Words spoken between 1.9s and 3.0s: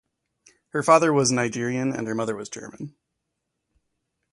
and her mother was German.